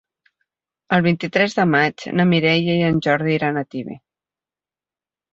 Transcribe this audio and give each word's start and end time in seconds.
El 0.95 1.01
vint-i-tres 1.07 1.55
de 1.57 1.65
maig 1.73 2.05
na 2.21 2.25
Mireia 2.29 2.77
i 2.79 2.85
en 2.87 2.97
Jordi 3.07 3.35
iran 3.35 3.61
a 3.61 3.65
Tibi. 3.75 3.99